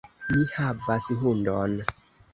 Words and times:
Mi 0.29 0.45
havas 0.53 1.05
hundon. 1.25 1.77